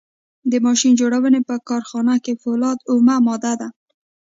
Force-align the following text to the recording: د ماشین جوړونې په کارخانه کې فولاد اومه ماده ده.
د 0.51 0.53
ماشین 0.65 0.93
جوړونې 1.01 1.39
په 1.49 1.55
کارخانه 1.69 2.15
کې 2.23 2.33
فولاد 2.41 2.77
اومه 2.91 3.15
ماده 3.25 3.53
ده. 3.61 3.67